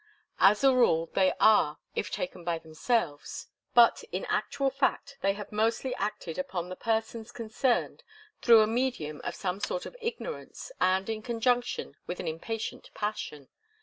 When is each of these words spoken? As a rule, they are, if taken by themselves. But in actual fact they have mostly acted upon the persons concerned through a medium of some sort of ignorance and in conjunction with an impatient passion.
As 0.39 0.63
a 0.63 0.73
rule, 0.73 1.11
they 1.13 1.31
are, 1.39 1.77
if 1.93 2.09
taken 2.09 2.43
by 2.43 2.57
themselves. 2.57 3.49
But 3.75 4.03
in 4.11 4.25
actual 4.29 4.71
fact 4.71 5.19
they 5.21 5.33
have 5.33 5.51
mostly 5.51 5.93
acted 5.93 6.39
upon 6.39 6.69
the 6.69 6.75
persons 6.75 7.31
concerned 7.31 8.01
through 8.41 8.61
a 8.61 8.67
medium 8.67 9.21
of 9.23 9.35
some 9.35 9.59
sort 9.59 9.85
of 9.85 9.95
ignorance 10.01 10.71
and 10.81 11.07
in 11.07 11.21
conjunction 11.21 11.97
with 12.07 12.19
an 12.19 12.27
impatient 12.27 12.89
passion. 12.95 13.49